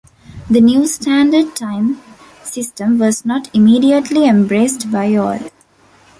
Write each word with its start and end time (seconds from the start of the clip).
The 0.49 0.61
new 0.61 0.87
standard 0.87 1.55
time 1.55 2.01
system 2.43 2.97
was 2.97 3.23
not 3.23 3.53
immediately 3.53 4.27
embraced 4.27 4.91
by 4.91 5.15
all. 5.15 5.37